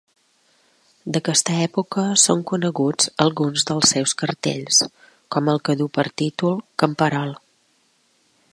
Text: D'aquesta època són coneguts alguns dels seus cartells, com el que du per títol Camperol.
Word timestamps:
D'aquesta 1.17 1.57
època 1.65 2.05
són 2.21 2.41
coneguts 2.51 3.11
alguns 3.25 3.67
dels 3.71 3.93
seus 3.95 4.15
cartells, 4.23 4.81
com 5.37 5.53
el 5.53 5.63
que 5.69 5.77
du 5.83 5.89
per 5.99 6.07
títol 6.23 6.57
Camperol. 6.85 7.37